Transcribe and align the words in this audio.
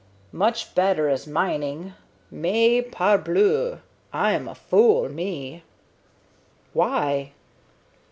Much 0.33 0.73
better 0.73 1.07
as 1.09 1.27
mining. 1.27 1.93
Mais, 2.31 2.83
parbleu! 2.91 3.77
I 4.11 4.31
am 4.33 4.47
a 4.47 4.55
fool, 4.55 5.07
me." 5.09 5.63
"Why?" 6.73 7.33